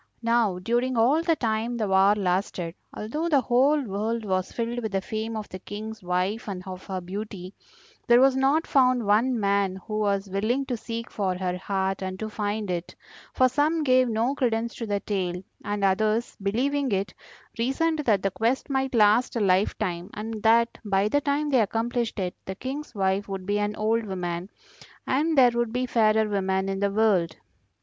[0.23, 4.93] Now during all the time the war lasted, although the whole world was filled with
[4.93, 7.53] the fame of the King's wife and of her beauty,
[8.07, 12.17] there was not found one man who was willing to seek for her heart and
[12.17, 12.95] to find it,
[13.35, 17.13] for some gave no credence to the tale, and others, believing it,
[17.59, 21.61] reasoned that the quest might last a life time, and that by the time they
[21.61, 24.49] accomplished it the King's wife would be an old woman,
[25.05, 27.35] and there would be fairer women in the world.